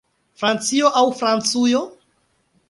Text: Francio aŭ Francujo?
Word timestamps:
Francio 0.43 0.91
aŭ 1.01 1.03
Francujo? 1.19 1.83